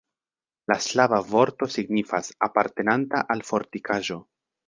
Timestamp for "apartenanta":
2.49-3.23